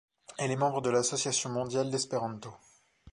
[0.39, 2.49] Elle est membre de l'association mondiale d'espéranto.